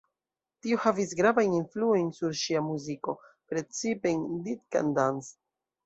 Tio 0.65 0.79
havis 0.85 1.13
gravajn 1.19 1.53
influojn 1.59 2.09
sur 2.21 2.35
ŝia 2.41 2.65
muziko, 2.73 3.17
precipe 3.53 4.15
en 4.19 4.29
"Dead 4.49 4.69
Can 4.77 4.95
Dance". 5.01 5.37